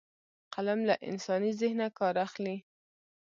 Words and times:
قلم 0.53 0.79
له 0.89 0.95
انساني 1.09 1.51
ذهنه 1.61 1.87
کار 1.97 2.15
اخلي 2.25 2.57